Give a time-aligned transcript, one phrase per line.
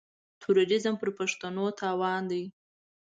[0.41, 2.43] تروريزم پر پښتنو تاوان دی.